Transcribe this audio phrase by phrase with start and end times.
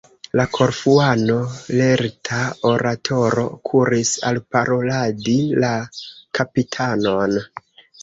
[0.39, 1.35] La Korfuano,
[1.81, 2.39] lerta
[2.71, 5.75] oratoro, kuris alparoladi la
[6.41, 7.43] kapitanon.